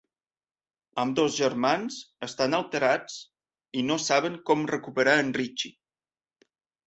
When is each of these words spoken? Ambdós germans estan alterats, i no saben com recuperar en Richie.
Ambdós 1.01 1.35
germans 1.41 1.97
estan 2.27 2.57
alterats, 2.59 3.19
i 3.81 3.85
no 3.91 3.99
saben 4.05 4.39
com 4.49 4.67
recuperar 4.71 5.15
en 5.25 5.29
Richie. 5.41 6.49